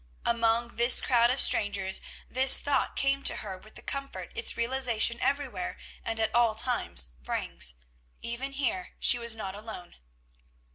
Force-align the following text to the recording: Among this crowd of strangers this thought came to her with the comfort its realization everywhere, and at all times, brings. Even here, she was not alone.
Among 0.25 0.77
this 0.77 0.99
crowd 0.99 1.29
of 1.29 1.39
strangers 1.39 2.01
this 2.27 2.57
thought 2.59 2.95
came 2.95 3.21
to 3.23 3.35
her 3.35 3.55
with 3.59 3.75
the 3.75 3.83
comfort 3.83 4.31
its 4.33 4.57
realization 4.57 5.19
everywhere, 5.21 5.77
and 6.03 6.19
at 6.19 6.33
all 6.33 6.55
times, 6.55 7.09
brings. 7.23 7.75
Even 8.19 8.53
here, 8.53 8.93
she 8.99 9.19
was 9.19 9.35
not 9.35 9.53
alone. 9.53 9.97